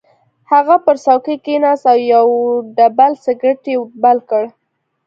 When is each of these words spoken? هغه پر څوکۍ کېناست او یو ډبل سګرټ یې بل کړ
هغه 0.51 0.75
پر 0.85 0.95
څوکۍ 1.05 1.35
کېناست 1.45 1.85
او 1.91 1.97
یو 2.13 2.25
ډبل 2.77 3.11
سګرټ 3.23 3.61
یې 3.71 3.77
بل 4.03 4.17
کړ 4.29 4.43